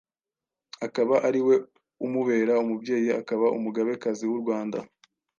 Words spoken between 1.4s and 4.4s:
we umubera umubyeyi, akaba Umugabekazi